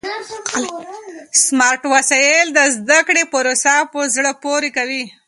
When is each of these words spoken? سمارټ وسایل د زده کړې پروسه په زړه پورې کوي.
سمارټ 1.43 1.81
وسایل 1.93 2.47
د 2.53 2.59
زده 2.75 2.99
کړې 3.07 3.23
پروسه 3.33 3.73
په 3.91 3.99
زړه 4.15 4.31
پورې 4.43 4.69
کوي. 4.77 5.03